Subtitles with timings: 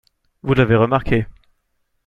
[0.41, 1.27] Vous l’avez remarqué.